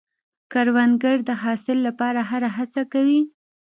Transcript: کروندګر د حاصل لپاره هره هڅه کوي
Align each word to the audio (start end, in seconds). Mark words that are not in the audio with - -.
کروندګر 0.51 1.17
د 1.29 1.31
حاصل 1.43 1.77
لپاره 1.87 2.19
هره 2.29 2.49
هڅه 2.57 2.81
کوي 2.93 3.21